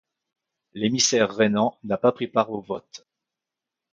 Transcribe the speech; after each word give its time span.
L'émissaire 0.73 1.29
rhénan 1.29 1.77
n'a 1.83 1.95
pas 1.95 2.11
pris 2.11 2.27
part 2.27 2.49
au 2.49 2.59
vote. 2.59 3.05